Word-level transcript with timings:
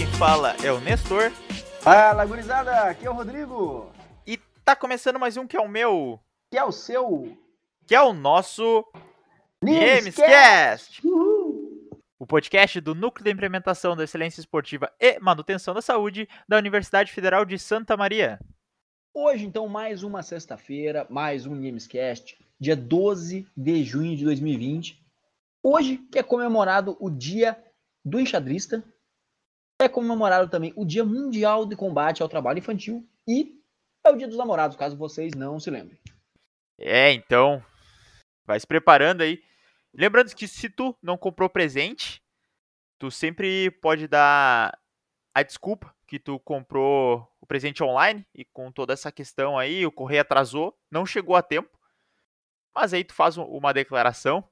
quem 0.00 0.06
fala 0.12 0.56
é 0.64 0.72
o 0.72 0.80
Nestor. 0.80 1.30
Fala, 1.82 2.24
gurizada, 2.24 2.84
aqui 2.84 3.06
é 3.06 3.10
o 3.10 3.12
Rodrigo. 3.12 3.92
E 4.26 4.38
tá 4.64 4.74
começando 4.74 5.18
mais 5.18 5.36
um 5.36 5.46
que 5.46 5.58
é 5.58 5.60
o 5.60 5.68
meu, 5.68 6.18
Que 6.50 6.56
é 6.56 6.64
o 6.64 6.72
seu 6.72 7.36
que 7.86 7.94
é 7.94 8.00
o 8.00 8.14
nosso. 8.14 8.82
Gamescast. 9.62 11.02
O 12.18 12.26
podcast 12.26 12.80
do 12.80 12.94
Núcleo 12.94 13.24
de 13.26 13.30
Implementação 13.30 13.94
da 13.94 14.04
Excelência 14.04 14.40
Esportiva 14.40 14.90
e 14.98 15.20
Manutenção 15.20 15.74
da 15.74 15.82
Saúde 15.82 16.26
da 16.48 16.56
Universidade 16.56 17.12
Federal 17.12 17.44
de 17.44 17.58
Santa 17.58 17.94
Maria. 17.94 18.40
Hoje, 19.12 19.44
então, 19.44 19.68
mais 19.68 20.02
uma 20.02 20.22
sexta-feira, 20.22 21.06
mais 21.10 21.44
um 21.44 21.54
Namescast, 21.54 22.38
dia 22.58 22.74
12 22.74 23.46
de 23.54 23.84
junho 23.84 24.16
de 24.16 24.24
2020. 24.24 24.98
Hoje 25.62 25.98
que 26.10 26.18
é 26.18 26.22
comemorado 26.22 26.96
o 26.98 27.10
Dia 27.10 27.62
do 28.02 28.18
Enxadrista, 28.18 28.82
é 29.80 29.88
comemorado 29.88 30.50
também 30.50 30.72
o 30.76 30.84
Dia 30.84 31.04
Mundial 31.04 31.66
de 31.66 31.74
Combate 31.74 32.22
ao 32.22 32.28
Trabalho 32.28 32.58
Infantil 32.58 33.08
e 33.26 33.60
é 34.04 34.10
o 34.10 34.16
Dia 34.16 34.28
dos 34.28 34.36
Namorados, 34.36 34.76
caso 34.76 34.96
vocês 34.96 35.34
não 35.34 35.58
se 35.58 35.70
lembrem. 35.70 35.98
É, 36.78 37.12
então, 37.12 37.64
vai 38.44 38.58
se 38.58 38.66
preparando 38.66 39.22
aí. 39.22 39.42
Lembrando 39.92 40.34
que 40.34 40.46
se 40.46 40.68
tu 40.70 40.96
não 41.02 41.18
comprou 41.18 41.48
presente, 41.48 42.22
tu 42.98 43.10
sempre 43.10 43.70
pode 43.70 44.06
dar 44.06 44.78
a 45.34 45.42
desculpa 45.42 45.94
que 46.06 46.18
tu 46.18 46.38
comprou 46.40 47.28
o 47.40 47.46
presente 47.46 47.82
online 47.82 48.26
e 48.34 48.44
com 48.44 48.70
toda 48.72 48.92
essa 48.92 49.12
questão 49.12 49.58
aí, 49.58 49.84
o 49.86 49.92
correio 49.92 50.22
atrasou, 50.22 50.76
não 50.90 51.06
chegou 51.06 51.36
a 51.36 51.42
tempo. 51.42 51.78
Mas 52.74 52.94
aí 52.94 53.04
tu 53.04 53.14
faz 53.14 53.36
um- 53.36 53.44
uma 53.44 53.72
declaração 53.72 54.48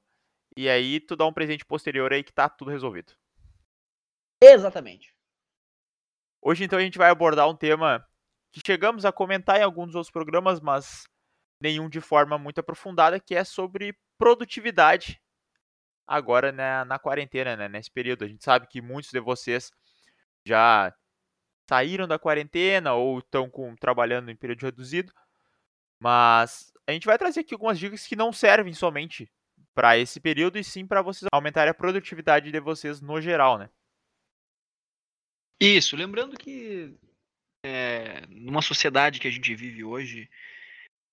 e 0.55 0.69
aí 0.69 0.99
tu 0.99 1.15
dá 1.15 1.25
um 1.25 1.33
presente 1.33 1.65
posterior 1.65 2.11
aí 2.11 2.23
que 2.23 2.33
tá 2.33 2.49
tudo 2.49 2.71
resolvido. 2.71 3.13
Exatamente. 4.41 5.13
Hoje 6.41 6.63
então 6.63 6.79
a 6.79 6.81
gente 6.81 6.97
vai 6.97 7.09
abordar 7.09 7.49
um 7.49 7.55
tema 7.55 8.05
que 8.51 8.61
chegamos 8.65 9.05
a 9.05 9.11
comentar 9.11 9.59
em 9.59 9.63
alguns 9.63 9.93
outros 9.95 10.11
programas, 10.11 10.59
mas 10.59 11.03
nenhum 11.61 11.89
de 11.89 11.99
forma 11.99 12.37
muito 12.37 12.59
aprofundada, 12.59 13.19
que 13.19 13.35
é 13.35 13.43
sobre 13.43 13.95
produtividade 14.17 15.21
agora 16.07 16.51
na, 16.51 16.85
na 16.85 16.97
quarentena, 16.97 17.55
né, 17.55 17.67
nesse 17.67 17.91
período. 17.91 18.23
A 18.23 18.27
gente 18.27 18.43
sabe 18.43 18.67
que 18.67 18.81
muitos 18.81 19.11
de 19.11 19.19
vocês 19.19 19.69
já 20.45 20.93
saíram 21.69 22.07
da 22.07 22.17
quarentena 22.17 22.93
ou 22.93 23.19
estão 23.19 23.49
com, 23.49 23.75
trabalhando 23.75 24.31
em 24.31 24.35
período 24.35 24.63
reduzido, 24.63 25.13
mas 25.99 26.71
a 26.87 26.91
gente 26.91 27.05
vai 27.05 27.17
trazer 27.17 27.41
aqui 27.41 27.53
algumas 27.53 27.77
dicas 27.77 28.07
que 28.07 28.15
não 28.15 28.33
servem 28.33 28.73
somente 28.73 29.29
para 29.75 29.97
esse 29.97 30.19
período 30.19 30.57
e 30.57 30.63
sim 30.63 30.87
para 30.87 31.01
vocês 31.01 31.27
aumentarem 31.31 31.69
a 31.69 31.75
produtividade 31.75 32.51
de 32.51 32.59
vocês 32.59 32.99
no 33.01 33.21
geral, 33.21 33.59
né? 33.59 33.69
Isso, 35.61 35.95
lembrando 35.95 36.37
que 36.37 36.95
é, 37.65 38.25
numa 38.29 38.61
sociedade 38.61 39.19
que 39.19 39.27
a 39.27 39.31
gente 39.31 39.53
vive 39.53 39.83
hoje, 39.83 40.29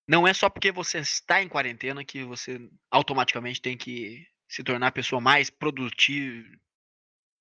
não 0.08 0.27
é 0.27 0.33
só 0.33 0.48
porque 0.48 0.70
você 0.70 0.98
está 0.98 1.42
em 1.42 1.48
quarentena 1.48 2.05
que 2.05 2.22
você 2.22 2.70
automaticamente 2.91 3.61
tem 3.61 3.77
que 3.77 4.27
se 4.48 4.62
tornar 4.62 4.89
a 4.89 4.92
pessoa 4.92 5.20
mais 5.20 5.50
produtiva, 5.50 6.48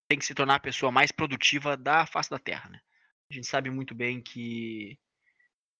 tem 0.09 0.17
que 0.17 0.25
se 0.25 0.33
tornar 0.33 0.55
a 0.55 0.59
pessoa 0.59 0.91
mais 0.91 1.11
produtiva 1.11 1.77
da 1.77 2.05
face 2.07 2.29
da 2.29 2.39
Terra, 2.39 2.69
né? 2.69 2.81
A 3.29 3.33
gente 3.33 3.47
sabe 3.47 3.69
muito 3.69 3.93
bem 3.93 4.21
que, 4.21 4.97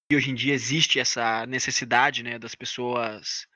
que 0.09 0.16
hoje 0.16 0.30
em 0.30 0.36
dia 0.36 0.53
existe 0.53 1.00
essa 1.00 1.46
necessidade, 1.48 2.23
né, 2.23 2.38
das 2.38 2.56
pessoas 2.56 3.48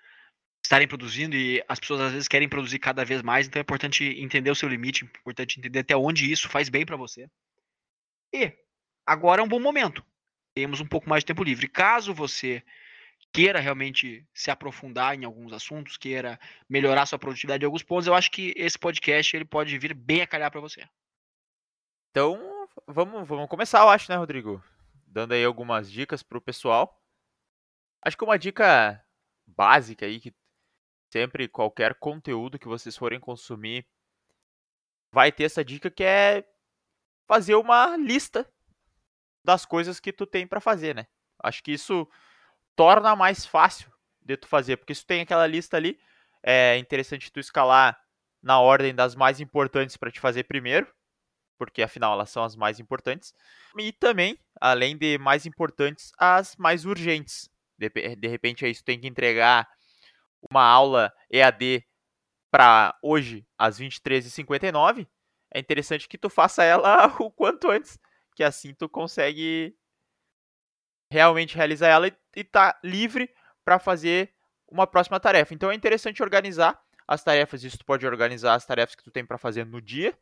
estarem 0.64 0.88
produzindo 0.88 1.36
e 1.36 1.64
as 1.68 1.80
pessoas 1.80 2.02
às 2.02 2.12
vezes 2.14 2.28
querem 2.28 2.50
produzir 2.50 2.80
cada 2.80 3.04
vez 3.04 3.22
mais, 3.22 3.48
então 3.48 3.60
é 3.60 3.64
importante 3.64 4.04
entender 4.04 4.52
o 4.52 4.56
seu 4.56 4.70
limite, 4.70 5.04
é 5.06 5.20
importante 5.20 5.60
entender 5.60 5.80
até 5.80 5.96
onde 5.96 6.32
isso 6.32 6.50
faz 6.50 6.70
bem 6.70 6.86
para 6.86 6.98
você. 6.98 7.28
E 8.34 8.54
agora 9.06 9.42
é 9.42 9.44
um 9.44 9.48
bom 9.48 9.60
momento. 9.60 10.06
Temos 10.54 10.80
um 10.80 10.88
pouco 10.88 11.10
mais 11.10 11.24
de 11.24 11.28
tempo 11.28 11.44
livre. 11.44 11.68
Caso 11.68 12.14
você 12.14 12.64
queira 13.32 13.60
realmente 13.60 14.28
se 14.34 14.50
aprofundar 14.50 15.16
em 15.16 15.24
alguns 15.24 15.54
assuntos, 15.54 15.98
queira 15.98 16.40
melhorar 16.68 17.06
sua 17.06 17.20
produtividade 17.20 17.64
em 17.64 17.66
alguns 17.66 17.84
pontos, 17.84 18.08
eu 18.08 18.16
acho 18.16 18.32
que 18.32 18.54
esse 18.56 18.78
podcast 18.78 19.36
ele 19.36 19.46
pode 19.46 19.78
vir 19.78 19.94
bem 19.94 20.22
a 20.22 20.28
calhar 20.28 20.50
para 20.50 20.62
você. 20.62 20.88
Então, 22.12 22.68
vamos, 22.88 23.28
vamos 23.28 23.48
começar, 23.48 23.82
eu 23.82 23.90
acho, 23.90 24.12
né, 24.12 24.18
Rodrigo? 24.18 24.64
Dando 25.06 25.34
aí 25.34 25.44
algumas 25.44 25.92
dicas 25.92 26.24
pro 26.24 26.42
pessoal. 26.42 27.00
Acho 28.04 28.18
que 28.18 28.24
uma 28.24 28.40
dica 28.40 29.04
básica 29.46 30.06
aí, 30.06 30.20
que 30.20 30.34
sempre 31.12 31.48
qualquer 31.48 31.96
conteúdo 31.96 32.60
que 32.60 32.68
vocês 32.68 32.96
forem 32.96 33.20
consumir 33.20 33.86
vai 35.12 35.32
ter 35.32 35.44
essa 35.44 35.64
dica 35.64 35.90
que 35.90 36.04
é 36.04 36.46
fazer 37.30 37.54
uma 37.54 37.96
lista 37.96 38.52
das 39.46 39.64
coisas 39.64 40.00
que 40.00 40.12
tu 40.12 40.26
tem 40.26 40.48
pra 40.48 40.60
fazer, 40.60 40.96
né? 40.96 41.06
Acho 41.44 41.62
que 41.62 41.72
isso 41.72 42.10
torna 42.76 43.16
mais 43.16 43.46
fácil 43.46 43.94
de 44.20 44.36
tu 44.36 44.48
fazer, 44.48 44.78
porque 44.78 44.96
se 44.96 45.02
tu 45.02 45.08
tem 45.08 45.22
aquela 45.22 45.46
lista 45.46 45.78
ali, 45.78 46.00
é 46.42 46.76
interessante 46.80 47.32
tu 47.32 47.40
escalar 47.40 47.96
na 48.42 48.60
ordem 48.60 48.96
das 48.96 49.14
mais 49.14 49.40
importantes 49.40 49.96
pra 49.96 50.10
te 50.10 50.20
fazer 50.20 50.46
primeiro, 50.46 50.92
porque 51.56 51.84
afinal 51.84 52.14
elas 52.14 52.32
são 52.32 52.44
as 52.44 52.56
mais 52.56 52.80
importantes, 52.80 53.32
e 53.78 53.92
também, 53.92 54.36
além 54.60 54.98
de 54.98 55.20
mais 55.20 55.46
importantes, 55.46 56.12
as 56.18 56.56
mais 56.56 56.84
urgentes. 56.84 57.48
De, 57.78 57.90
de 57.90 58.28
repente 58.28 58.66
aí 58.66 58.74
tu 58.74 58.84
tem 58.84 59.00
que 59.00 59.08
entregar 59.08 59.70
uma 60.50 60.64
aula 60.64 61.14
EAD 61.30 61.86
para 62.50 62.98
hoje 63.04 63.46
às 63.56 63.80
23h59, 63.80 65.08
é 65.52 65.60
interessante 65.60 66.08
que 66.08 66.18
tu 66.18 66.30
faça 66.30 66.64
ela 66.64 67.08
o 67.20 67.32
quanto 67.32 67.70
antes, 67.70 68.00
que 68.36 68.44
assim 68.44 68.74
tu 68.74 68.88
consegue 68.88 69.76
realmente 71.12 71.56
realizar 71.56 71.88
ela 71.88 72.08
e, 72.08 72.14
e 72.36 72.44
tá 72.44 72.80
livre 72.84 73.34
para 73.66 73.80
fazer 73.80 74.34
uma 74.68 74.86
próxima 74.86 75.20
tarefa. 75.20 75.54
Então 75.54 75.72
é 75.72 75.76
interessante 75.76 76.22
organizar 76.22 76.80
as 77.08 77.24
tarefas, 77.24 77.64
isso 77.64 77.80
tu 77.80 77.86
pode 77.86 78.06
organizar 78.06 78.54
as 78.54 78.66
tarefas 78.66 78.96
que 78.96 79.04
tu 79.04 79.10
tem 79.10 79.26
para 79.26 79.38
fazer 79.38 79.66
no 79.66 79.82
dia, 79.82 80.16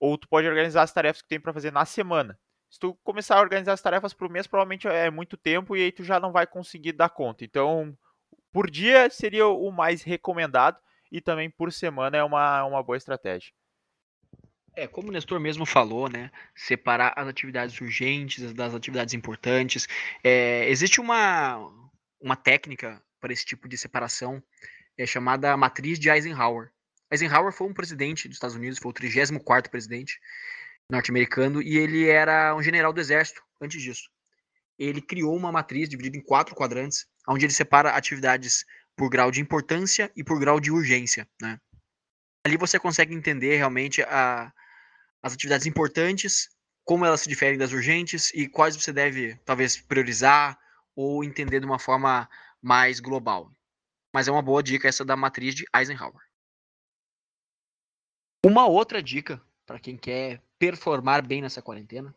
ou 0.00 0.18
tu 0.18 0.28
pode 0.28 0.48
organizar 0.48 0.82
as 0.82 0.92
tarefas 0.92 1.22
que 1.22 1.28
tu 1.28 1.30
tem 1.30 1.40
para 1.40 1.52
fazer 1.52 1.72
na 1.72 1.84
semana. 1.84 2.38
Se 2.68 2.80
tu 2.80 2.94
começar 3.04 3.38
a 3.38 3.40
organizar 3.40 3.72
as 3.72 3.80
tarefas 3.80 4.12
por 4.12 4.28
mês, 4.28 4.48
provavelmente 4.48 4.88
é 4.88 5.08
muito 5.10 5.36
tempo 5.36 5.76
e 5.76 5.82
aí 5.82 5.92
tu 5.92 6.02
já 6.02 6.18
não 6.18 6.32
vai 6.32 6.44
conseguir 6.44 6.92
dar 6.92 7.08
conta. 7.08 7.44
Então, 7.44 7.96
por 8.52 8.68
dia 8.68 9.08
seria 9.10 9.46
o 9.46 9.70
mais 9.70 10.02
recomendado 10.02 10.76
e 11.10 11.20
também 11.20 11.48
por 11.48 11.72
semana 11.72 12.16
é 12.16 12.24
uma, 12.24 12.64
uma 12.64 12.82
boa 12.82 12.96
estratégia. 12.96 13.52
É, 14.76 14.88
como 14.88 15.08
o 15.08 15.12
Nestor 15.12 15.38
mesmo 15.38 15.64
falou, 15.64 16.08
né? 16.08 16.30
Separar 16.54 17.12
as 17.16 17.28
atividades 17.28 17.80
urgentes 17.80 18.52
das 18.52 18.74
atividades 18.74 19.14
importantes. 19.14 19.86
É, 20.22 20.68
existe 20.68 21.00
uma, 21.00 21.58
uma 22.20 22.34
técnica 22.34 23.00
para 23.20 23.32
esse 23.32 23.44
tipo 23.44 23.68
de 23.68 23.78
separação, 23.78 24.42
é 24.98 25.06
chamada 25.06 25.56
matriz 25.56 25.98
de 25.98 26.10
Eisenhower. 26.10 26.70
Eisenhower 27.10 27.52
foi 27.52 27.68
um 27.68 27.72
presidente 27.72 28.28
dos 28.28 28.36
Estados 28.36 28.56
Unidos, 28.56 28.78
foi 28.78 28.90
o 28.90 28.94
34º 28.94 29.70
presidente 29.70 30.18
norte-americano, 30.90 31.62
e 31.62 31.78
ele 31.78 32.08
era 32.08 32.54
um 32.54 32.62
general 32.62 32.92
do 32.92 33.00
exército 33.00 33.42
antes 33.60 33.80
disso. 33.80 34.10
Ele 34.78 35.00
criou 35.00 35.34
uma 35.36 35.52
matriz 35.52 35.88
dividida 35.88 36.16
em 36.16 36.20
quatro 36.20 36.54
quadrantes, 36.54 37.06
onde 37.28 37.46
ele 37.46 37.52
separa 37.52 37.90
atividades 37.90 38.64
por 38.96 39.08
grau 39.08 39.30
de 39.30 39.40
importância 39.40 40.10
e 40.16 40.22
por 40.22 40.38
grau 40.38 40.60
de 40.60 40.70
urgência, 40.70 41.26
né? 41.40 41.58
Ali 42.44 42.58
você 42.58 42.78
consegue 42.78 43.14
entender 43.14 43.56
realmente 43.56 44.02
a, 44.02 44.52
as 45.24 45.32
atividades 45.32 45.66
importantes, 45.66 46.50
como 46.84 47.06
elas 47.06 47.22
se 47.22 47.28
diferem 47.30 47.56
das 47.56 47.72
urgentes 47.72 48.30
e 48.34 48.46
quais 48.46 48.76
você 48.76 48.92
deve, 48.92 49.34
talvez, 49.36 49.80
priorizar 49.80 50.58
ou 50.94 51.24
entender 51.24 51.60
de 51.60 51.66
uma 51.66 51.78
forma 51.78 52.28
mais 52.60 53.00
global. 53.00 53.50
Mas 54.12 54.28
é 54.28 54.30
uma 54.30 54.42
boa 54.42 54.62
dica 54.62 54.86
essa 54.86 55.02
da 55.02 55.16
matriz 55.16 55.54
de 55.54 55.64
Eisenhower. 55.74 56.22
Uma 58.44 58.66
outra 58.66 59.02
dica 59.02 59.42
para 59.64 59.80
quem 59.80 59.96
quer 59.96 60.42
performar 60.58 61.26
bem 61.26 61.40
nessa 61.40 61.62
quarentena 61.62 62.14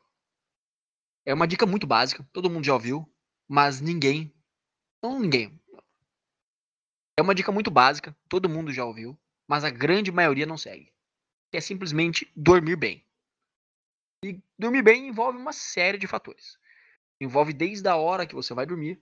é 1.25 1.33
uma 1.33 1.47
dica 1.47 1.65
muito 1.65 1.87
básica, 1.87 2.27
todo 2.33 2.49
mundo 2.49 2.65
já 2.65 2.73
ouviu, 2.73 3.09
mas 3.47 3.79
ninguém, 3.79 4.33
não 5.01 5.17
ninguém. 5.17 5.57
É 7.17 7.21
uma 7.21 7.33
dica 7.33 7.53
muito 7.53 7.71
básica, 7.71 8.13
todo 8.27 8.49
mundo 8.49 8.73
já 8.73 8.83
ouviu, 8.83 9.17
mas 9.47 9.63
a 9.63 9.69
grande 9.69 10.11
maioria 10.11 10.45
não 10.45 10.57
segue. 10.57 10.91
Que 11.51 11.57
é 11.57 11.61
simplesmente 11.61 12.31
dormir 12.35 12.75
bem. 12.75 13.03
E 14.23 14.41
dormir 14.57 14.81
bem 14.81 15.07
envolve 15.07 15.37
uma 15.37 15.53
série 15.53 15.97
de 15.97 16.07
fatores. 16.07 16.57
Envolve 17.21 17.53
desde 17.53 17.87
a 17.87 17.95
hora 17.95 18.25
que 18.25 18.35
você 18.35 18.53
vai 18.53 18.65
dormir 18.65 19.01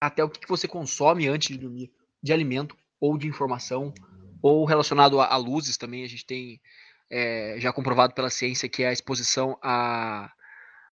até 0.00 0.22
o 0.22 0.30
que 0.30 0.48
você 0.48 0.68
consome 0.68 1.26
antes 1.26 1.48
de 1.48 1.58
dormir, 1.58 1.92
de 2.22 2.32
alimento 2.32 2.76
ou 3.00 3.18
de 3.18 3.26
informação, 3.26 3.92
ou 4.40 4.64
relacionado 4.64 5.20
a, 5.20 5.26
a 5.26 5.36
luzes 5.36 5.76
também. 5.76 6.04
A 6.04 6.08
gente 6.08 6.24
tem 6.24 6.60
é, 7.10 7.56
já 7.58 7.72
comprovado 7.72 8.14
pela 8.14 8.30
ciência 8.30 8.68
que 8.68 8.84
a 8.84 8.92
exposição 8.92 9.58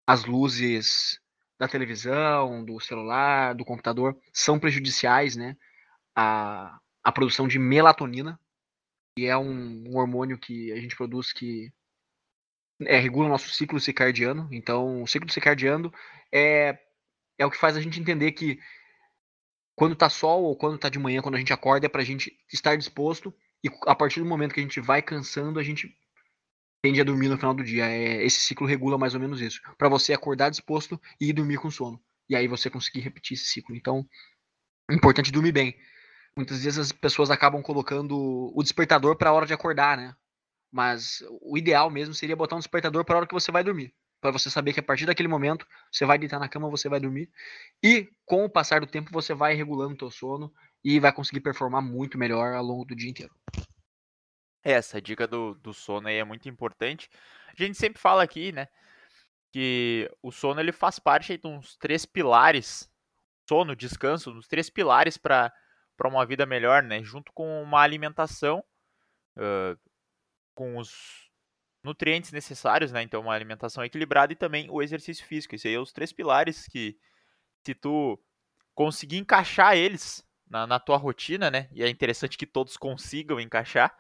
as 0.06 0.24
luzes 0.24 1.20
da 1.58 1.68
televisão, 1.68 2.64
do 2.64 2.80
celular, 2.80 3.54
do 3.54 3.64
computador 3.64 4.16
são 4.32 4.58
prejudiciais, 4.58 5.36
né? 5.36 5.56
A 6.14 7.12
produção 7.12 7.46
de 7.46 7.58
melatonina, 7.58 8.40
que 9.18 9.26
é 9.26 9.36
um, 9.36 9.84
um 9.88 9.96
hormônio 9.96 10.38
que 10.38 10.70
a 10.70 10.80
gente 10.80 10.94
produz 10.94 11.32
que 11.32 11.72
é, 12.82 12.98
regula 13.00 13.26
o 13.26 13.30
nosso 13.30 13.50
ciclo 13.50 13.80
circadiano. 13.80 14.48
Então, 14.52 15.02
o 15.02 15.08
ciclo 15.08 15.28
circadiano 15.28 15.92
é, 16.32 16.78
é 17.36 17.44
o 17.44 17.50
que 17.50 17.58
faz 17.58 17.76
a 17.76 17.80
gente 17.80 17.98
entender 17.98 18.30
que 18.30 18.60
quando 19.74 19.96
tá 19.96 20.08
sol 20.08 20.44
ou 20.44 20.56
quando 20.56 20.78
tá 20.78 20.88
de 20.88 21.00
manhã, 21.00 21.20
quando 21.20 21.34
a 21.34 21.38
gente 21.38 21.52
acorda, 21.52 21.86
é 21.86 21.88
pra 21.88 22.04
gente 22.04 22.32
estar 22.52 22.76
disposto. 22.76 23.34
E 23.64 23.68
a 23.88 23.94
partir 23.94 24.20
do 24.20 24.26
momento 24.26 24.54
que 24.54 24.60
a 24.60 24.62
gente 24.62 24.80
vai 24.80 25.02
cansando, 25.02 25.58
a 25.58 25.64
gente 25.64 25.92
tende 26.80 27.00
a 27.00 27.04
dormir 27.04 27.28
no 27.28 27.36
final 27.36 27.54
do 27.54 27.64
dia. 27.64 27.88
É, 27.90 28.24
esse 28.24 28.38
ciclo 28.38 28.68
regula 28.68 28.96
mais 28.96 29.14
ou 29.14 29.20
menos 29.20 29.40
isso. 29.40 29.60
para 29.76 29.88
você 29.88 30.12
acordar 30.12 30.48
disposto 30.48 31.00
e 31.20 31.30
ir 31.30 31.32
dormir 31.32 31.58
com 31.58 31.72
sono. 31.72 32.00
E 32.28 32.36
aí 32.36 32.46
você 32.46 32.70
conseguir 32.70 33.00
repetir 33.00 33.36
esse 33.36 33.46
ciclo. 33.46 33.74
Então, 33.74 34.08
é 34.88 34.94
importante 34.94 35.32
dormir 35.32 35.50
bem. 35.50 35.76
Muitas 36.38 36.62
vezes 36.62 36.78
as 36.78 36.92
pessoas 36.92 37.32
acabam 37.32 37.60
colocando 37.60 38.16
o 38.54 38.62
despertador 38.62 39.16
para 39.16 39.30
a 39.30 39.32
hora 39.32 39.44
de 39.44 39.52
acordar, 39.52 39.96
né? 39.96 40.14
Mas 40.70 41.20
o 41.42 41.58
ideal 41.58 41.90
mesmo 41.90 42.14
seria 42.14 42.36
botar 42.36 42.54
um 42.54 42.60
despertador 42.60 43.04
para 43.04 43.16
a 43.16 43.18
hora 43.18 43.26
que 43.26 43.34
você 43.34 43.50
vai 43.50 43.64
dormir. 43.64 43.92
Para 44.20 44.30
você 44.30 44.48
saber 44.48 44.72
que 44.72 44.78
a 44.78 44.82
partir 44.84 45.04
daquele 45.04 45.26
momento 45.26 45.66
você 45.90 46.06
vai 46.06 46.16
deitar 46.16 46.38
na 46.38 46.48
cama, 46.48 46.70
você 46.70 46.88
vai 46.88 47.00
dormir. 47.00 47.28
E 47.82 48.08
com 48.24 48.44
o 48.44 48.48
passar 48.48 48.80
do 48.80 48.86
tempo 48.86 49.10
você 49.10 49.34
vai 49.34 49.54
regulando 49.54 49.94
o 49.94 49.98
teu 49.98 50.12
sono 50.12 50.54
e 50.84 51.00
vai 51.00 51.12
conseguir 51.12 51.40
performar 51.40 51.82
muito 51.82 52.16
melhor 52.16 52.54
ao 52.54 52.62
longo 52.62 52.84
do 52.84 52.94
dia 52.94 53.10
inteiro. 53.10 53.34
É, 54.62 54.74
essa 54.74 55.02
dica 55.02 55.26
do, 55.26 55.54
do 55.54 55.74
sono 55.74 56.06
aí 56.06 56.18
é 56.18 56.24
muito 56.24 56.48
importante. 56.48 57.10
A 57.48 57.60
gente 57.60 57.76
sempre 57.76 58.00
fala 58.00 58.22
aqui, 58.22 58.52
né? 58.52 58.68
Que 59.52 60.08
o 60.22 60.30
sono 60.30 60.60
ele 60.60 60.70
faz 60.70 61.00
parte 61.00 61.36
de 61.36 61.48
uns 61.48 61.76
três 61.78 62.06
pilares. 62.06 62.88
Sono, 63.48 63.74
descanso, 63.74 64.30
uns 64.30 64.46
três 64.46 64.70
pilares 64.70 65.16
para 65.16 65.52
uma 66.06 66.26
vida 66.26 66.46
melhor, 66.46 66.82
né? 66.82 67.02
Junto 67.02 67.32
com 67.32 67.62
uma 67.62 67.80
alimentação, 67.80 68.62
uh, 69.36 69.78
com 70.54 70.76
os 70.76 71.28
nutrientes 71.82 72.30
necessários, 72.30 72.92
né? 72.92 73.02
Então, 73.02 73.22
uma 73.22 73.34
alimentação 73.34 73.82
equilibrada 73.82 74.32
e 74.32 74.36
também 74.36 74.68
o 74.70 74.82
exercício 74.82 75.24
físico. 75.26 75.54
Esses 75.54 75.66
aí 75.66 75.74
são 75.74 75.82
os 75.82 75.92
três 75.92 76.12
pilares 76.12 76.66
que, 76.68 76.96
se 77.64 77.74
tu 77.74 78.22
conseguir 78.74 79.16
encaixar 79.16 79.76
eles 79.76 80.24
na, 80.48 80.66
na 80.66 80.78
tua 80.78 80.96
rotina, 80.96 81.50
né? 81.50 81.68
E 81.72 81.82
é 81.82 81.88
interessante 81.88 82.38
que 82.38 82.46
todos 82.46 82.76
consigam 82.76 83.40
encaixar 83.40 83.96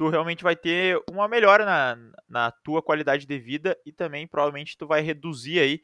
tu 0.00 0.08
realmente 0.08 0.42
vai 0.42 0.56
ter 0.56 0.98
uma 1.10 1.28
melhora 1.28 1.66
na, 1.66 1.98
na 2.26 2.50
tua 2.50 2.82
qualidade 2.82 3.26
de 3.26 3.38
vida 3.38 3.78
e 3.84 3.92
também 3.92 4.26
provavelmente 4.26 4.74
tu 4.78 4.86
vai 4.86 5.02
reduzir 5.02 5.60
aí, 5.60 5.82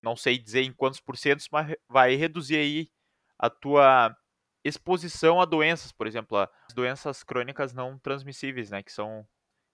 não 0.00 0.14
sei 0.14 0.38
dizer 0.38 0.62
em 0.62 0.72
quantos 0.72 1.00
porcentos, 1.00 1.48
mas 1.50 1.74
vai 1.88 2.14
reduzir 2.14 2.54
aí 2.54 2.88
a 3.36 3.50
tua 3.50 4.16
exposição 4.64 5.40
a 5.40 5.44
doenças, 5.44 5.92
por 5.92 6.06
exemplo, 6.06 6.38
as 6.38 6.74
doenças 6.74 7.22
crônicas 7.22 7.72
não 7.72 7.98
transmissíveis, 7.98 8.70
né, 8.70 8.82
que 8.82 8.92
são 8.92 9.26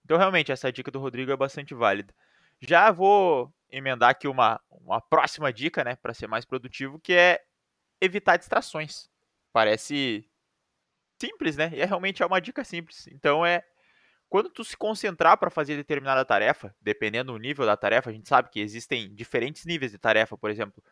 Então 0.03 0.17
realmente 0.17 0.51
essa 0.51 0.71
dica 0.71 0.91
do 0.91 0.99
Rodrigo 0.99 1.31
é 1.31 1.37
bastante 1.37 1.73
válida. 1.73 2.13
Já 2.61 2.91
vou 2.91 3.53
emendar 3.69 4.09
aqui 4.11 4.27
uma, 4.27 4.61
uma 4.69 5.01
próxima 5.01 5.51
dica, 5.51 5.83
né, 5.83 5.95
para 5.95 6.13
ser 6.13 6.27
mais 6.27 6.45
produtivo, 6.45 6.99
que 6.99 7.13
é 7.13 7.43
evitar 7.99 8.37
distrações. 8.37 9.09
Parece 9.51 10.29
simples, 11.21 11.57
né? 11.57 11.71
E 11.73 11.81
é 11.81 11.85
realmente 11.85 12.21
é 12.21 12.25
uma 12.25 12.41
dica 12.41 12.63
simples. 12.63 13.07
Então 13.07 13.45
é 13.45 13.63
quando 14.29 14.49
tu 14.49 14.63
se 14.63 14.75
concentrar 14.75 15.37
para 15.37 15.49
fazer 15.49 15.75
determinada 15.75 16.25
tarefa, 16.25 16.75
dependendo 16.81 17.31
do 17.31 17.39
nível 17.39 17.65
da 17.65 17.77
tarefa, 17.77 18.09
a 18.09 18.13
gente 18.13 18.27
sabe 18.27 18.49
que 18.49 18.59
existem 18.59 19.13
diferentes 19.13 19.65
níveis 19.65 19.91
de 19.91 19.97
tarefa, 19.97 20.37
por 20.37 20.49
exemplo, 20.49 20.83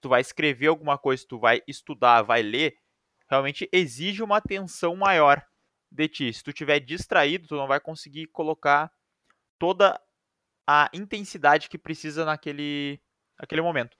tu 0.00 0.08
vai 0.08 0.20
escrever 0.20 0.68
alguma 0.68 0.98
coisa, 0.98 1.24
tu 1.28 1.38
vai 1.38 1.62
estudar, 1.66 2.22
vai 2.22 2.42
ler, 2.42 2.76
realmente 3.28 3.68
exige 3.72 4.22
uma 4.22 4.38
atenção 4.38 4.96
maior 4.96 5.44
de 5.90 6.08
ti. 6.08 6.32
Se 6.32 6.42
tu 6.42 6.50
estiver 6.50 6.80
distraído, 6.80 7.48
tu 7.48 7.56
não 7.56 7.66
vai 7.66 7.80
conseguir 7.80 8.26
colocar 8.26 8.90
toda 9.58 10.00
a 10.66 10.90
intensidade 10.92 11.68
que 11.68 11.78
precisa 11.78 12.24
naquele, 12.24 13.00
naquele 13.38 13.62
momento. 13.62 13.96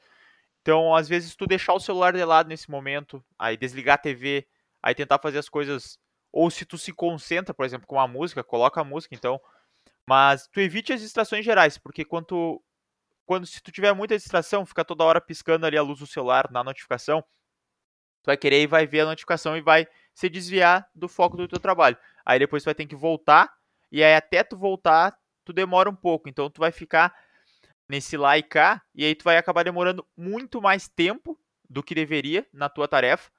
Então, 0.61 0.95
às 0.95 1.09
vezes, 1.09 1.35
tu 1.35 1.47
deixar 1.47 1.73
o 1.73 1.81
celular 1.81 2.13
de 2.13 2.25
lado 2.25 2.49
nesse 2.49 2.71
momento, 2.71 3.25
aí 3.39 3.57
desligar 3.57 3.95
a 3.95 3.99
TV, 3.99 4.47
aí 4.83 4.95
tentar 4.95 5.19
fazer 5.19 5.39
as 5.39 5.49
coisas 5.49 5.99
ou 6.31 6.51
se 6.51 6.65
tu 6.67 6.77
se 6.77 6.93
concentra, 6.93 7.55
por 7.55 7.65
exemplo, 7.65 7.87
com 7.87 7.99
a 7.99 8.07
música, 8.07 8.45
coloca 8.45 8.81
a 8.81 8.85
música, 8.85 9.15
então. 9.15 9.41
Mas 10.07 10.47
tu 10.49 10.61
evite 10.61 10.93
as 10.93 11.01
distrações 11.01 11.45
gerais, 11.45 11.79
porque 11.79 12.05
quando, 12.05 12.63
quando 13.25 13.47
se 13.47 13.63
tu 13.63 13.73
tiver 13.73 13.93
muita 13.95 14.17
distração, 14.17 14.67
fica 14.67 14.85
toda 14.85 15.05
hora 15.05 15.21
piscando 15.21 15.67
ali 15.67 15.77
a 15.77 15.83
luz 15.83 16.01
do 16.01 16.07
celular 16.07 16.51
na 16.51 16.63
notificação, 16.63 17.25
vai 18.29 18.37
querer 18.37 18.63
e 18.63 18.67
vai 18.67 18.87
ver 18.87 19.01
a 19.01 19.07
notificação 19.07 19.57
e 19.57 19.61
vai 19.61 19.87
se 20.15 20.29
desviar 20.29 20.89
do 20.95 21.09
foco 21.09 21.37
do 21.37 21.49
teu 21.49 21.59
trabalho. 21.59 21.97
Aí 22.25 22.39
depois 22.39 22.63
tu 22.63 22.67
vai 22.67 22.75
ter 22.75 22.87
que 22.87 22.97
voltar, 22.97 23.53
e 23.91 24.03
aí 24.03 24.15
até 24.15 24.43
tu 24.43 24.57
voltar, 24.57 25.17
tu 25.45 25.53
demora 25.53 25.89
um 25.89 25.95
pouco. 25.95 26.29
Então 26.29 26.51
tu 26.51 26.61
vai 26.61 26.71
ficar 26.71 27.15
nesse 27.89 28.17
lá 28.17 28.37
e 28.37 28.43
cá, 28.43 28.83
e 28.95 29.05
aí 29.05 29.15
tu 29.15 29.25
vai 29.25 29.39
acabar 29.39 29.63
demorando 29.63 30.07
muito 30.17 30.61
mais 30.61 30.89
tempo 30.89 31.39
do 31.69 31.83
que 31.83 31.95
deveria 31.95 32.47
na 32.53 32.69
tua 32.69 32.87
tarefa. 32.87 33.31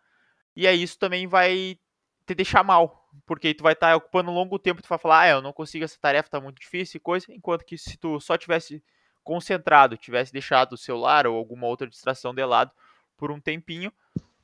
E 0.56 0.68
aí 0.68 0.82
isso 0.82 0.98
também 0.98 1.28
vai 1.28 1.80
te 2.26 2.36
deixar 2.36 2.64
mal, 2.64 3.10
porque 3.26 3.54
tu 3.54 3.64
vai 3.64 3.74
estar 3.74 3.96
ocupando 3.96 4.32
um 4.32 4.34
longo 4.34 4.58
tempo, 4.58 4.82
tu 4.82 4.90
vai 4.90 4.98
falar, 4.98 5.22
ah, 5.22 5.30
eu 5.30 5.42
não 5.42 5.54
consigo 5.54 5.86
essa 5.86 5.98
tarefa, 6.00 6.30
tá 6.30 6.40
muito 6.40 6.60
difícil 6.60 6.98
e 6.98 7.00
coisa, 7.00 7.26
enquanto 7.30 7.66
que 7.66 7.78
se 7.78 7.98
tu 7.98 8.20
só 8.20 8.38
tivesse 8.38 8.84
concentrado, 9.24 9.98
tivesse 9.98 10.32
deixado 10.32 10.74
o 10.74 10.78
celular 10.78 11.28
ou 11.28 11.36
alguma 11.36 11.68
outra 11.68 11.88
distração 11.88 12.34
de 12.34 12.44
lado 12.44 12.72
por 13.18 13.32
um 13.32 13.40
tempinho, 13.40 13.92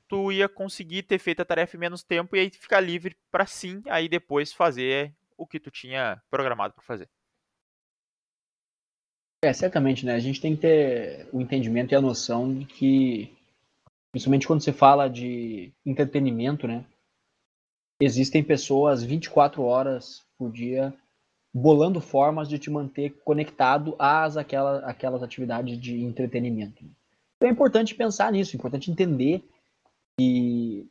tu 0.08 0.32
ia 0.32 0.48
conseguir 0.48 1.04
ter 1.04 1.20
feito 1.20 1.42
a 1.42 1.46
tarefa 1.46 1.76
em 1.76 1.80
menos 1.80 2.04
tempo 2.04 2.36
e 2.36 2.40
aí 2.40 2.50
ficar 2.50 2.80
livre 2.80 3.16
para 3.32 3.46
sim, 3.46 3.82
aí 3.88 4.08
depois 4.08 4.54
fazer 4.54 5.14
o 5.38 5.46
que 5.46 5.60
tu 5.60 5.70
tinha 5.70 6.22
programado 6.30 6.74
para 6.74 6.84
fazer. 6.84 7.10
É, 9.44 9.54
certamente, 9.54 10.06
né? 10.06 10.16
A 10.16 10.20
gente 10.20 10.42
tem 10.42 10.56
que 10.56 10.62
ter 10.62 11.28
o 11.32 11.40
entendimento 11.40 11.94
e 11.94 11.96
a 11.96 12.02
noção 12.02 12.52
de 12.54 12.66
que, 12.66 13.38
principalmente 14.12 14.48
quando 14.48 14.64
você 14.64 14.74
fala 14.74 15.08
de 15.08 15.72
entretenimento, 15.86 16.68
né? 16.68 16.86
existem 18.00 18.44
pessoas 18.44 19.04
24 19.04 19.64
horas 19.64 20.24
por 20.38 20.52
dia 20.52 20.94
bolando 21.54 22.02
formas 22.02 22.50
de 22.50 22.60
te 22.60 22.70
manter 22.70 23.12
conectado 23.24 23.96
às 23.98 24.36
aquelas, 24.36 24.84
aquelas 24.84 25.24
atividades 25.24 25.80
de 25.80 26.04
entretenimento. 26.04 26.84
Então 27.38 27.48
é 27.48 27.52
importante 27.52 27.96
pensar 27.96 28.32
nisso, 28.32 28.56
é 28.56 28.58
importante 28.58 28.92
entender 28.92 29.42
que 30.18 30.88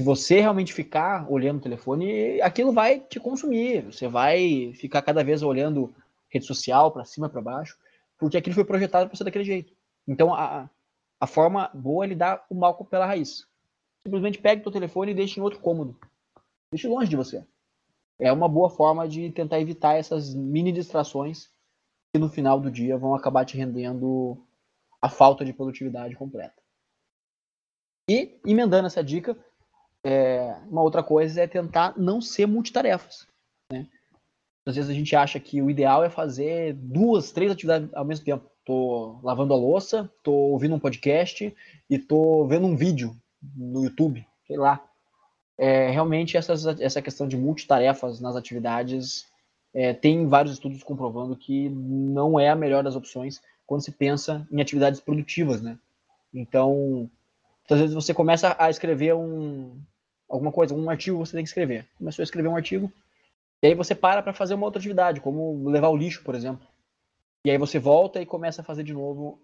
se 0.00 0.04
você 0.04 0.40
realmente 0.40 0.72
ficar 0.72 1.30
olhando 1.30 1.58
o 1.58 1.62
telefone, 1.62 2.40
aquilo 2.40 2.72
vai 2.72 3.00
te 3.00 3.18
consumir. 3.18 3.84
Você 3.86 4.08
vai 4.08 4.72
ficar 4.74 5.02
cada 5.02 5.24
vez 5.24 5.42
olhando 5.42 5.94
rede 6.28 6.44
social 6.44 6.90
para 6.90 7.04
cima, 7.04 7.28
para 7.28 7.40
baixo, 7.40 7.78
porque 8.18 8.36
aquilo 8.36 8.54
foi 8.54 8.64
projetado 8.64 9.08
para 9.08 9.16
ser 9.16 9.24
daquele 9.24 9.44
jeito. 9.44 9.72
Então 10.06 10.34
a, 10.34 10.68
a 11.20 11.26
forma 11.26 11.70
boa 11.74 12.04
é 12.04 12.08
lidar 12.08 12.44
o 12.50 12.54
mal 12.54 12.74
pela 12.84 13.06
raiz 13.06 13.46
simplesmente 14.06 14.38
pegue 14.38 14.60
o 14.60 14.64
teu 14.64 14.72
telefone 14.72 15.10
e 15.10 15.14
deixe 15.14 15.40
em 15.40 15.42
outro 15.42 15.60
cômodo. 15.60 15.96
Deixe 16.70 16.86
longe 16.86 17.10
de 17.10 17.16
você. 17.16 17.44
É 18.18 18.32
uma 18.32 18.48
boa 18.48 18.70
forma 18.70 19.06
de 19.08 19.30
tentar 19.30 19.60
evitar 19.60 19.94
essas 19.94 20.32
mini 20.32 20.72
distrações 20.72 21.50
que 22.12 22.20
no 22.20 22.28
final 22.28 22.60
do 22.60 22.70
dia 22.70 22.96
vão 22.96 23.14
acabar 23.14 23.44
te 23.44 23.56
rendendo 23.56 24.38
a 25.02 25.08
falta 25.08 25.44
de 25.44 25.52
produtividade 25.52 26.14
completa. 26.14 26.55
E, 28.08 28.38
emendando 28.46 28.86
essa 28.86 29.02
dica, 29.02 29.36
é, 30.04 30.56
uma 30.70 30.82
outra 30.82 31.02
coisa 31.02 31.42
é 31.42 31.46
tentar 31.46 31.94
não 31.96 32.20
ser 32.20 32.46
multitarefas. 32.46 33.26
Né? 33.72 33.86
Às 34.64 34.76
vezes 34.76 34.90
a 34.90 34.94
gente 34.94 35.14
acha 35.16 35.40
que 35.40 35.60
o 35.60 35.68
ideal 35.68 36.04
é 36.04 36.10
fazer 36.10 36.74
duas, 36.74 37.32
três 37.32 37.50
atividades 37.50 37.92
ao 37.92 38.04
mesmo 38.04 38.24
tempo. 38.24 38.48
Tô 38.64 39.18
lavando 39.22 39.54
a 39.54 39.56
louça, 39.56 40.10
tô 40.22 40.32
ouvindo 40.32 40.74
um 40.74 40.78
podcast 40.78 41.54
e 41.88 41.98
tô 41.98 42.46
vendo 42.46 42.66
um 42.66 42.76
vídeo 42.76 43.16
no 43.56 43.84
YouTube, 43.84 44.26
sei 44.46 44.56
lá. 44.56 44.84
É, 45.58 45.90
realmente 45.90 46.36
essas, 46.36 46.66
essa 46.80 47.00
questão 47.00 47.26
de 47.26 47.36
multitarefas 47.36 48.20
nas 48.20 48.36
atividades 48.36 49.26
é, 49.72 49.92
tem 49.92 50.26
vários 50.26 50.54
estudos 50.54 50.82
comprovando 50.82 51.36
que 51.36 51.68
não 51.68 52.38
é 52.38 52.48
a 52.48 52.56
melhor 52.56 52.82
das 52.82 52.96
opções 52.96 53.40
quando 53.66 53.84
se 53.84 53.92
pensa 53.92 54.46
em 54.50 54.60
atividades 54.60 55.00
produtivas, 55.00 55.62
né? 55.62 55.78
Então, 56.32 57.10
às 57.74 57.80
vezes 57.80 57.94
você 57.94 58.14
começa 58.14 58.54
a 58.58 58.70
escrever 58.70 59.14
um, 59.14 59.80
alguma 60.28 60.52
coisa, 60.52 60.74
um 60.74 60.88
artigo 60.88 61.18
você 61.18 61.32
tem 61.32 61.44
que 61.44 61.48
escrever. 61.48 61.86
Começou 61.98 62.22
a 62.22 62.24
escrever 62.24 62.48
um 62.48 62.56
artigo, 62.56 62.92
e 63.62 63.68
aí 63.68 63.74
você 63.74 63.94
para 63.94 64.22
para 64.22 64.32
fazer 64.32 64.54
uma 64.54 64.66
outra 64.66 64.78
atividade, 64.78 65.20
como 65.20 65.68
levar 65.68 65.88
o 65.88 65.96
lixo, 65.96 66.22
por 66.22 66.34
exemplo. 66.34 66.66
E 67.44 67.50
aí 67.50 67.58
você 67.58 67.78
volta 67.78 68.20
e 68.20 68.26
começa 68.26 68.60
a 68.60 68.64
fazer 68.64 68.82
de 68.82 68.92
novo 68.92 69.40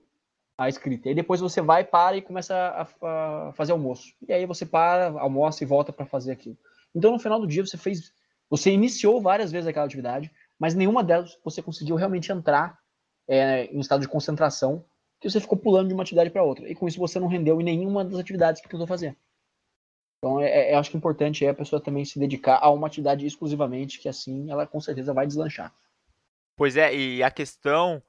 a 0.57 0.69
escrita. 0.69 1.09
E 1.09 1.15
depois 1.15 1.41
você 1.41 1.61
vai, 1.61 1.85
para 1.85 2.17
e 2.17 2.23
começa 2.23 2.55
a, 2.55 3.49
a 3.49 3.53
fazer 3.53 3.73
almoço. 3.73 4.13
E 4.29 4.33
aí 4.33 4.45
você 4.47 4.67
para, 4.67 5.19
almoça 5.21 5.65
e 5.65 5.67
volta 5.67 5.93
para 5.93 6.07
fazer 6.07 6.33
aquilo. 6.33 6.57
Então 6.95 7.13
no 7.13 7.19
final 7.19 7.41
do 7.41 7.47
dia 7.47 7.65
você 7.65 7.77
fez, 7.77 8.13
você 8.51 8.71
iniciou 8.71 9.21
várias 9.21 9.51
vezes 9.51 9.67
aquela 9.67 9.87
atividade, 9.87 10.31
mas 10.59 10.75
nenhuma 10.75 11.03
delas 11.03 11.39
você 11.43 11.63
conseguiu 11.63 11.97
realmente 11.97 12.31
entrar 12.31 12.79
é, 13.27 13.65
em 13.67 13.81
estado 13.81 14.01
de 14.01 14.09
concentração, 14.09 14.85
que 15.23 15.31
você 15.31 15.41
ficou 15.41 15.57
pulando 15.57 15.87
de 15.87 15.95
uma 15.95 16.03
atividade 16.03 16.31
para 16.31 16.43
outra. 16.43 16.69
E 16.69 16.75
com 16.75 16.89
isso 16.89 16.99
você 16.99 17.21
não 17.21 17.29
rendeu 17.29 17.61
em 17.61 17.65
nenhuma 17.65 18.05
das 18.05 18.19
atividades 18.19 18.61
que 18.61 18.69
tentou 18.69 18.89
fazer. 18.89 19.17
Então, 20.19 20.41
é, 20.41 20.73
é, 20.73 20.75
acho 20.75 20.91
que 20.91 20.97
o 20.97 20.99
importante 20.99 21.47
é 21.47 21.51
a 21.51 21.55
pessoa 21.55 21.81
também 21.81 22.05
se 22.05 22.19
dedicar 22.19 22.59
a 22.61 22.69
uma 22.71 22.89
atividade 22.89 23.25
exclusivamente, 23.25 24.01
que 24.01 24.09
assim 24.09 24.51
ela 24.51 24.67
com 24.67 24.81
certeza 24.81 25.15
vai 25.15 25.27
deslanchar. 25.27 25.73
Pois 26.57 26.77
é, 26.77 26.95
e 26.95 27.23
a 27.23 27.31
questão 27.31 28.03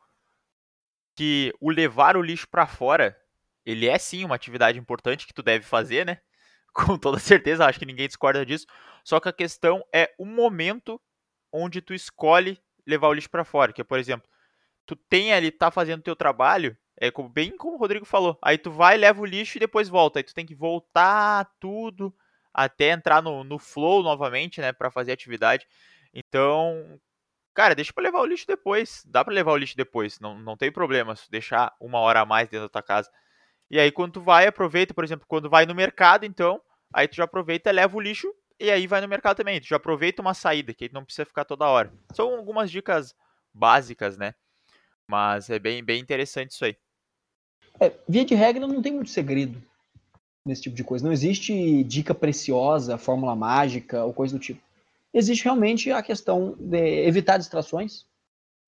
que 1.15 1.53
o 1.61 1.69
levar 1.69 2.17
o 2.17 2.21
lixo 2.21 2.47
para 2.47 2.65
fora, 2.65 3.15
ele 3.63 3.87
é 3.87 3.97
sim 3.99 4.25
uma 4.25 4.35
atividade 4.35 4.79
importante 4.79 5.27
que 5.27 5.33
tu 5.33 5.43
deve 5.43 5.63
fazer, 5.63 6.05
né? 6.05 6.19
Com 6.73 6.97
toda 6.97 7.19
certeza, 7.19 7.65
acho 7.65 7.77
que 7.77 7.85
ninguém 7.85 8.07
discorda 8.07 8.43
disso. 8.43 8.65
Só 9.03 9.19
que 9.19 9.29
a 9.29 9.33
questão 9.33 9.85
é 9.93 10.11
o 10.17 10.25
momento 10.25 10.99
onde 11.51 11.79
tu 11.79 11.93
escolhe 11.93 12.59
levar 12.87 13.07
o 13.07 13.13
lixo 13.13 13.29
para 13.29 13.45
fora, 13.45 13.71
que 13.71 13.81
é, 13.81 13.83
por 13.83 13.99
exemplo, 13.99 14.27
tu 14.85 14.95
tem 14.95 15.31
ali 15.31 15.51
tá 15.51 15.69
fazendo 15.69 16.01
teu 16.01 16.15
trabalho, 16.15 16.75
é 17.07 17.11
bem 17.29 17.55
como 17.57 17.75
o 17.75 17.79
Rodrigo 17.79 18.05
falou. 18.05 18.37
Aí 18.41 18.57
tu 18.57 18.71
vai, 18.71 18.97
leva 18.97 19.21
o 19.21 19.25
lixo 19.25 19.57
e 19.57 19.59
depois 19.59 19.89
volta. 19.89 20.19
Aí 20.19 20.23
tu 20.23 20.33
tem 20.33 20.45
que 20.45 20.55
voltar 20.55 21.51
tudo 21.59 22.15
até 22.53 22.91
entrar 22.91 23.21
no, 23.21 23.43
no 23.43 23.59
flow 23.59 24.01
novamente, 24.01 24.61
né, 24.61 24.71
para 24.71 24.89
fazer 24.89 25.11
atividade. 25.11 25.67
Então, 26.13 26.99
cara, 27.53 27.75
deixa 27.75 27.91
para 27.91 28.03
levar 28.03 28.21
o 28.21 28.25
lixo 28.25 28.47
depois. 28.47 29.03
Dá 29.05 29.25
para 29.25 29.33
levar 29.33 29.51
o 29.51 29.57
lixo 29.57 29.75
depois, 29.75 30.19
não, 30.21 30.39
não 30.39 30.55
tem 30.55 30.71
problema 30.71 31.15
se 31.15 31.29
deixar 31.29 31.75
uma 31.77 31.99
hora 31.99 32.21
a 32.21 32.25
mais 32.25 32.47
dentro 32.47 32.67
da 32.67 32.69
tua 32.69 32.83
casa. 32.83 33.09
E 33.69 33.79
aí 33.79 33.91
quando 33.91 34.13
tu 34.13 34.21
vai, 34.21 34.47
aproveita, 34.47 34.93
por 34.93 35.03
exemplo, 35.03 35.25
quando 35.27 35.49
vai 35.49 35.65
no 35.65 35.75
mercado, 35.75 36.25
então, 36.25 36.61
aí 36.93 37.07
tu 37.07 37.15
já 37.15 37.25
aproveita, 37.25 37.71
leva 37.71 37.97
o 37.97 37.99
lixo 37.99 38.31
e 38.59 38.71
aí 38.71 38.87
vai 38.87 39.01
no 39.01 39.09
mercado 39.09 39.37
também. 39.37 39.59
Tu 39.59 39.67
já 39.67 39.75
aproveita 39.75 40.21
uma 40.21 40.33
saída, 40.33 40.73
que 40.73 40.85
aí 40.85 40.89
não 40.93 41.03
precisa 41.03 41.25
ficar 41.25 41.43
toda 41.43 41.67
hora. 41.67 41.91
São 42.13 42.33
algumas 42.35 42.71
dicas 42.71 43.13
básicas, 43.53 44.17
né? 44.17 44.35
Mas 45.07 45.49
é 45.49 45.59
bem, 45.59 45.83
bem 45.83 45.99
interessante 45.99 46.51
isso 46.51 46.63
aí. 46.63 46.77
É, 47.79 47.91
via 48.07 48.25
de 48.25 48.35
regra, 48.35 48.67
não 48.67 48.81
tem 48.81 48.93
muito 48.93 49.09
segredo 49.09 49.61
nesse 50.45 50.63
tipo 50.63 50.75
de 50.75 50.83
coisa. 50.83 51.05
Não 51.05 51.11
existe 51.11 51.83
dica 51.83 52.13
preciosa, 52.13 52.97
fórmula 52.97 53.35
mágica 53.35 54.03
ou 54.03 54.13
coisa 54.13 54.35
do 54.35 54.39
tipo. 54.39 54.61
Existe 55.13 55.43
realmente 55.43 55.91
a 55.91 56.01
questão 56.01 56.55
de 56.59 57.05
evitar 57.05 57.37
distrações, 57.37 58.05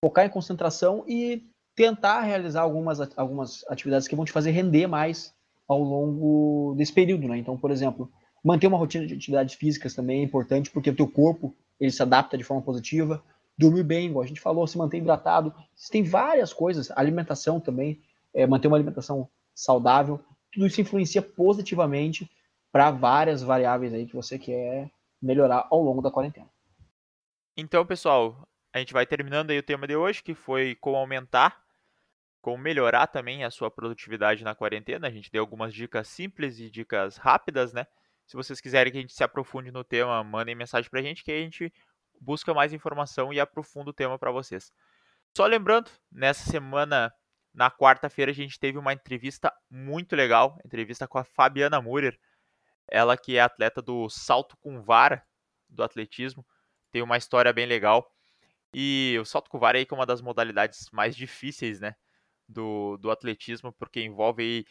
focar 0.04 0.26
em 0.26 0.30
concentração 0.30 1.04
e 1.08 1.44
tentar 1.76 2.22
realizar 2.22 2.62
algumas, 2.62 3.00
algumas 3.18 3.66
atividades 3.68 4.08
que 4.08 4.16
vão 4.16 4.26
te 4.26 4.32
fazer 4.32 4.52
render 4.52 4.88
mais 4.88 5.34
ao 5.68 5.82
longo 5.82 6.76
desse 6.78 6.94
período, 6.94 7.28
né? 7.28 7.38
Então, 7.38 7.58
por 7.58 7.72
exemplo, 7.72 8.10
manter 8.44 8.68
uma 8.68 8.78
rotina 8.78 9.06
de 9.06 9.16
atividades 9.16 9.56
físicas 9.56 9.96
também 9.96 10.22
é 10.22 10.24
importante, 10.24 10.70
porque 10.70 10.92
o 10.92 10.96
teu 10.96 11.08
corpo 11.08 11.54
ele 11.80 11.92
se 11.92 12.02
adapta 12.02 12.38
de 12.38 12.44
forma 12.44 12.62
positiva. 12.62 13.22
Dormir 13.58 13.84
bem, 13.84 14.08
igual 14.08 14.24
a 14.24 14.28
gente 14.28 14.40
falou, 14.40 14.68
se 14.68 14.78
manter 14.78 14.98
hidratado. 14.98 15.54
Tem 15.90 16.04
várias 16.04 16.54
coisas, 16.54 16.92
alimentação 16.92 17.60
também, 17.60 18.00
é, 18.36 18.46
manter 18.46 18.68
uma 18.68 18.78
alimentação 18.78 19.30
saudável, 19.56 20.24
tudo 20.52 20.68
isso 20.68 20.82
influencia 20.82 21.22
positivamente 21.22 22.30
para 22.72 22.92
várias 22.92 23.42
variáveis 23.42 23.94
aí 23.94 24.06
que 24.06 24.16
você 24.16 24.38
quer 24.38 24.92
melhorar 25.22 25.68
ao 25.72 25.82
longo 25.82 26.02
da 26.02 26.12
quarentena. 26.12 26.50
Então, 27.58 27.86
pessoal, 27.86 28.48
a 28.74 28.80
gente 28.80 28.92
vai 28.92 29.06
terminando 29.06 29.52
aí 29.52 29.58
o 29.58 29.64
tema 29.64 29.88
de 29.88 29.96
hoje, 29.96 30.22
que 30.22 30.36
foi 30.36 30.76
como 30.76 30.98
aumentar, 30.98 31.64
como 32.42 32.58
melhorar 32.58 33.08
também 33.08 33.46
a 33.46 33.50
sua 33.50 33.72
produtividade 33.72 34.44
na 34.44 34.54
quarentena. 34.54 35.08
A 35.08 35.12
gente 35.12 35.32
deu 35.32 35.42
algumas 35.42 35.74
dicas 35.74 36.10
simples 36.10 36.60
e 36.60 36.70
dicas 36.70 37.16
rápidas, 37.16 37.72
né? 37.72 37.88
Se 38.28 38.36
vocês 38.36 38.60
quiserem 38.60 38.92
que 38.92 38.98
a 38.98 39.02
gente 39.02 39.14
se 39.14 39.24
aprofunde 39.24 39.72
no 39.72 39.84
tema, 39.84 40.22
mandem 40.24 40.56
mensagem 40.56 40.90
para 40.90 41.00
a 41.00 41.04
gente 41.04 41.24
que 41.24 41.32
a 41.32 41.40
gente 41.40 41.72
busca 42.20 42.54
mais 42.54 42.74
informação 42.74 43.32
e 43.32 43.40
aprofunda 43.40 43.92
o 43.92 43.94
tema 43.94 44.20
para 44.20 44.32
vocês. 44.32 44.72
Só 45.36 45.46
lembrando, 45.46 45.90
nessa 46.12 46.50
semana 46.50 47.14
na 47.56 47.72
quarta-feira 47.72 48.32
a 48.32 48.36
gente 48.36 48.60
teve 48.60 48.78
uma 48.78 48.94
entrevista 48.94 49.52
muito 49.70 50.16
legal, 50.16 50.60
entrevista 50.66 51.08
com 51.08 51.18
a 51.18 51.24
Fabiana 51.24 51.82
Murer, 51.82 52.20
ela 52.88 53.18
que 53.18 53.38
é 53.38 53.42
atleta 53.42 53.82
do 53.82 54.10
salto 54.10 54.58
com 54.58 54.82
vara 54.82 55.26
do 55.70 55.82
atletismo, 55.82 56.46
tem 56.92 57.02
uma 57.02 57.18
história 57.18 57.52
bem 57.54 57.66
legal. 57.66 58.12
E 58.74 59.18
o 59.20 59.26
salto 59.26 59.50
com 59.50 59.58
vara 59.58 59.78
aí 59.78 59.86
que 59.86 59.94
é 59.94 59.98
uma 59.98 60.06
das 60.06 60.22
modalidades 60.22 60.90
mais 60.92 61.16
difíceis, 61.16 61.80
né, 61.80 61.96
do, 62.48 62.98
do 62.98 63.10
atletismo, 63.10 63.72
porque 63.72 64.02
envolve 64.02 64.44
aí 64.44 64.66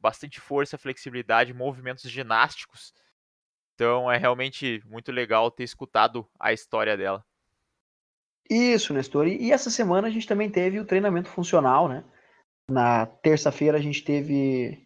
bastante 0.00 0.40
força, 0.40 0.76
flexibilidade, 0.76 1.54
movimentos 1.54 2.10
ginásticos. 2.10 2.92
Então 3.74 4.10
é 4.10 4.16
realmente 4.16 4.82
muito 4.84 5.12
legal 5.12 5.50
ter 5.50 5.64
escutado 5.64 6.28
a 6.38 6.52
história 6.52 6.96
dela. 6.96 7.24
Isso, 8.50 8.92
Nestor. 8.92 9.28
E 9.28 9.52
essa 9.52 9.70
semana 9.70 10.08
a 10.08 10.10
gente 10.10 10.26
também 10.26 10.50
teve 10.50 10.78
o 10.78 10.84
treinamento 10.84 11.30
funcional, 11.30 11.88
né? 11.88 12.04
Na 12.70 13.06
terça-feira 13.06 13.78
a 13.78 13.80
gente 13.80 14.02
teve 14.02 14.82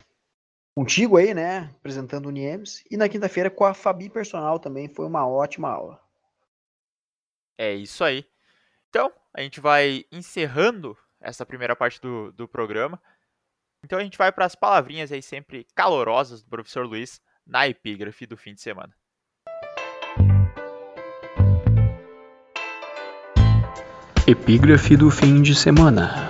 contigo 0.76 1.16
aí, 1.16 1.32
né? 1.34 1.70
Apresentando 1.78 2.26
o 2.26 2.30
Niemes. 2.30 2.84
E 2.90 2.96
na 2.96 3.08
quinta-feira 3.08 3.50
com 3.50 3.64
a 3.64 3.74
Fabi 3.74 4.08
Personal 4.08 4.58
também. 4.58 4.88
Foi 4.88 5.06
uma 5.06 5.26
ótima 5.26 5.68
aula. 5.70 6.00
É 7.56 7.74
isso 7.74 8.04
aí. 8.04 8.24
Então, 8.88 9.12
a 9.34 9.42
gente 9.42 9.60
vai 9.60 10.04
encerrando 10.10 10.96
essa 11.20 11.44
primeira 11.44 11.74
parte 11.74 12.00
do, 12.00 12.32
do 12.32 12.48
programa. 12.48 13.00
Então 13.84 13.98
a 13.98 14.02
gente 14.02 14.18
vai 14.18 14.32
para 14.32 14.44
as 14.44 14.54
palavrinhas 14.54 15.12
aí 15.12 15.22
sempre 15.22 15.66
calorosas 15.74 16.42
do 16.42 16.48
professor 16.48 16.84
Luiz 16.84 17.20
na 17.46 17.68
epígrafe 17.68 18.26
do 18.26 18.36
fim 18.36 18.54
de 18.54 18.60
semana. 18.60 18.92
Epígrafe 24.26 24.96
do 24.96 25.10
fim 25.10 25.40
de 25.40 25.54
semana. 25.54 26.27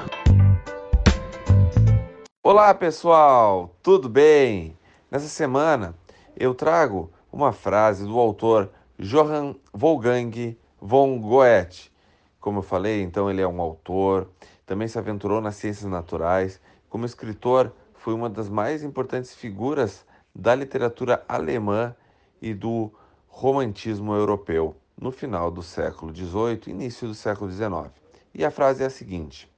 Olá 2.50 2.72
pessoal, 2.72 3.76
tudo 3.82 4.08
bem? 4.08 4.74
Nessa 5.10 5.28
semana 5.28 5.94
eu 6.34 6.54
trago 6.54 7.12
uma 7.30 7.52
frase 7.52 8.06
do 8.06 8.18
autor 8.18 8.70
Johann 8.98 9.54
Wolfgang 9.70 10.56
von 10.80 11.20
Goethe. 11.20 11.92
Como 12.40 12.60
eu 12.60 12.62
falei, 12.62 13.02
então 13.02 13.28
ele 13.28 13.42
é 13.42 13.46
um 13.46 13.60
autor, 13.60 14.30
também 14.64 14.88
se 14.88 14.98
aventurou 14.98 15.42
nas 15.42 15.56
ciências 15.56 15.90
naturais. 15.90 16.58
Como 16.88 17.04
escritor, 17.04 17.70
foi 17.92 18.14
uma 18.14 18.30
das 18.30 18.48
mais 18.48 18.82
importantes 18.82 19.34
figuras 19.34 20.06
da 20.34 20.54
literatura 20.54 21.22
alemã 21.28 21.94
e 22.40 22.54
do 22.54 22.90
romantismo 23.26 24.14
europeu 24.14 24.74
no 24.98 25.12
final 25.12 25.50
do 25.50 25.62
século 25.62 26.16
XVIII 26.16 26.62
início 26.68 27.06
do 27.08 27.14
século 27.14 27.50
XIX. 27.50 27.92
E 28.32 28.42
a 28.42 28.50
frase 28.50 28.82
é 28.82 28.86
a 28.86 28.90
seguinte: 28.90 29.52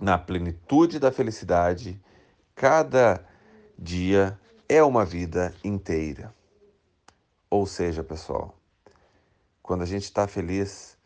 na 0.00 0.16
plenitude 0.16 0.98
da 0.98 1.10
felicidade, 1.10 2.00
cada 2.54 3.24
dia 3.78 4.38
é 4.68 4.82
uma 4.82 5.04
vida 5.04 5.54
inteira. 5.64 6.34
Ou 7.50 7.66
seja, 7.66 8.04
pessoal, 8.04 8.54
quando 9.62 9.82
a 9.82 9.86
gente 9.86 10.04
está 10.04 10.26
feliz, 10.26 10.96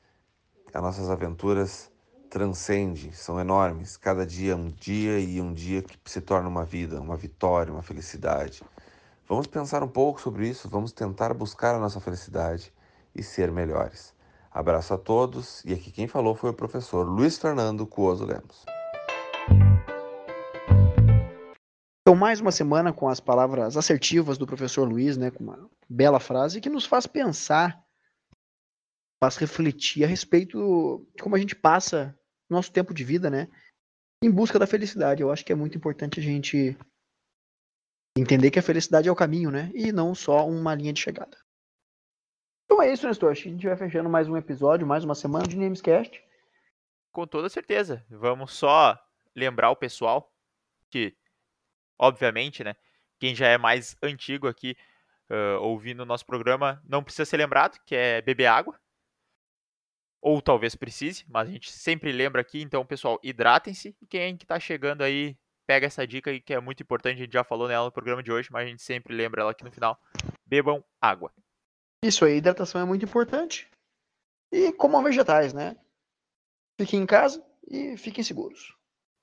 as 0.73 0.83
nossas 0.83 1.11
aventuras 1.11 1.91
transcendem, 2.29 3.13
são 3.13 3.39
enormes. 3.39 3.97
Cada 3.97 4.25
dia 4.25 4.53
é 4.53 4.57
um 4.57 4.69
dia 4.69 5.19
e 5.21 5.41
um 5.41 5.53
dia 5.53 5.83
que 5.83 5.99
se 6.07 6.21
torna 6.21 6.49
uma 6.49 6.65
vida, 6.65 7.01
uma 7.01 7.17
vitória, 7.17 7.73
uma 7.73 7.83
felicidade. 7.83 8.63
Vamos 9.29 9.47
pensar 9.47 9.83
um 9.83 9.89
pouco 9.89 10.21
sobre 10.21 10.49
isso, 10.49 10.69
vamos 10.69 10.93
tentar 10.93 11.35
buscar 11.35 11.75
a 11.75 11.79
nossa 11.79 12.01
felicidade 12.01 12.73
e 13.15 13.23
ser 13.23 13.53
melhores. 13.53 14.15
Abraço 14.51 14.95
a 14.95 14.99
todos 14.99 15.63
e 15.65 15.73
aqui 15.73 15.91
quem 15.91 16.07
falou 16.07 16.35
foi 16.35 16.51
o 16.51 16.55
professor 16.55 17.07
Luiz 17.07 17.39
Fernando 17.39 17.87
Cuoso 17.87 18.25
Lemos. 18.25 18.72
Então, 22.13 22.21
mais 22.21 22.43
uma 22.43 22.53
semana 22.53 22.93
com 22.93 23.09
as 23.09 23.21
palavras 23.21 23.75
assertivas 23.75 24.37
do 24.37 24.47
professor 24.47 24.87
Luiz, 24.87 25.17
né, 25.17 25.31
com 25.31 25.43
uma 25.45 25.71
bela 25.89 26.21
frase 26.21 26.61
que 26.61 26.69
nos 26.69 26.85
faz 26.85 27.07
pensar, 27.07 27.83
faz 29.19 29.39
refletir 29.39 30.05
a 30.05 30.07
respeito 30.07 31.09
de 31.17 31.23
como 31.23 31.37
a 31.37 31.39
gente 31.39 31.57
passa 31.57 32.15
nosso 32.51 32.71
tempo 32.71 32.93
de 32.93 33.03
vida, 33.03 33.31
né, 33.31 33.49
em 34.23 34.31
busca 34.31 34.59
da 34.59 34.67
felicidade. 34.67 35.23
Eu 35.23 35.33
acho 35.33 35.43
que 35.43 35.53
é 35.53 35.55
muito 35.55 35.79
importante 35.79 36.21
a 36.21 36.23
gente 36.23 36.77
entender 38.15 38.51
que 38.51 38.59
a 38.59 38.63
felicidade 38.63 39.09
é 39.09 39.11
o 39.11 39.17
caminho, 39.17 39.51
né, 39.51 39.71
e 39.75 39.91
não 39.91 40.15
só 40.15 40.47
uma 40.47 40.75
linha 40.75 40.93
de 40.93 41.01
chegada. 41.01 41.39
Então 42.67 42.83
é 42.83 42.93
isso, 42.93 43.07
Nestor. 43.07 43.31
A 43.31 43.35
gente 43.35 43.67
vai 43.67 43.77
fechando 43.79 44.11
mais 44.11 44.29
um 44.29 44.37
episódio, 44.37 44.87
mais 44.87 45.03
uma 45.03 45.15
semana 45.15 45.49
de 45.49 45.57
Namescast. 45.57 46.23
Com 47.11 47.27
toda 47.27 47.49
certeza. 47.49 48.05
Vamos 48.11 48.53
só 48.53 49.03
lembrar 49.35 49.71
o 49.71 49.77
pessoal 49.77 50.31
que 50.91 51.17
obviamente, 52.03 52.65
né? 52.65 52.75
Quem 53.21 53.35
já 53.35 53.47
é 53.47 53.57
mais 53.57 53.97
antigo 54.03 54.49
aqui 54.49 54.77
uh, 55.31 55.61
ouvindo 55.61 56.01
o 56.01 56.07
nosso 56.07 56.27
programa 56.27 56.83
não 56.85 57.03
precisa 57.03 57.25
ser 57.25 57.37
lembrado, 57.37 57.79
que 57.87 57.95
é 57.95 58.21
beber 58.21 58.47
água. 58.47 58.79
Ou 60.21 60.43
talvez 60.43 60.75
precise, 60.75 61.25
mas 61.29 61.49
a 61.49 61.53
gente 61.53 61.71
sempre 61.71 62.13
lembra 62.13 62.41
aqui, 62.41 62.61
então, 62.61 62.85
pessoal, 62.85 63.19
hidratem-se. 63.23 63.97
E 64.01 64.07
quem 64.07 64.37
que 64.37 64.47
tá 64.47 64.59
chegando 64.59 65.03
aí, 65.03 65.37
pega 65.67 65.87
essa 65.87 66.07
dica 66.07 66.31
aí 66.31 66.41
que 66.41 66.53
é 66.53 66.61
muito 66.61 66.83
importante, 66.83 67.17
a 67.17 67.25
gente 67.25 67.33
já 67.33 67.45
falou 67.45 67.69
nela 67.69 67.87
no 67.87 67.93
programa 67.93 68.23
de 68.23 68.33
hoje, 68.33 68.49
mas 68.53 68.67
a 68.67 68.69
gente 68.69 68.83
sempre 68.83 69.15
lembra 69.15 69.43
ela 69.43 69.53
aqui 69.53 69.65
no 69.65 69.73
final. 69.73 70.01
Bebam 70.47 70.85
água. 71.01 71.33
Isso 72.05 72.25
aí, 72.25 72.37
hidratação 72.37 72.81
é 72.81 72.85
muito 72.85 73.05
importante. 73.05 73.69
E 74.53 74.73
comam 74.73 75.03
vegetais, 75.03 75.53
né? 75.53 75.77
Fiquem 76.81 77.01
em 77.01 77.07
casa 77.07 77.45
e 77.69 77.97
fiquem 77.97 78.23
seguros. 78.23 78.77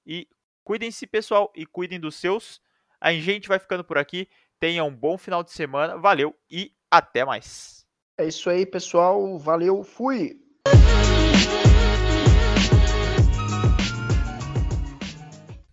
E 0.05 0.27
cuidem-se, 0.63 1.05
pessoal, 1.07 1.51
e 1.55 1.65
cuidem 1.65 1.99
dos 1.99 2.15
seus. 2.15 2.61
A 2.99 3.13
gente 3.13 3.47
vai 3.47 3.59
ficando 3.59 3.83
por 3.83 3.97
aqui. 3.97 4.27
Tenha 4.59 4.83
um 4.83 4.93
bom 4.93 5.17
final 5.17 5.43
de 5.43 5.51
semana. 5.51 5.97
Valeu 5.97 6.35
e 6.49 6.71
até 6.91 7.23
mais. 7.23 7.85
É 8.17 8.27
isso 8.27 8.49
aí, 8.49 8.65
pessoal. 8.65 9.37
Valeu. 9.37 9.83
Fui. 9.83 10.37